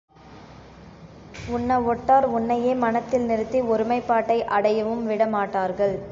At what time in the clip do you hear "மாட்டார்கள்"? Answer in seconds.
5.29-5.95